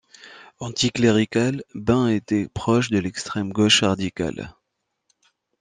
Anticlérical, 0.59 1.61
Bin 1.75 2.07
était 2.07 2.47
proche 2.47 2.89
de 2.89 2.97
l'extrême-gauche 2.97 3.81
radicale. 3.83 4.55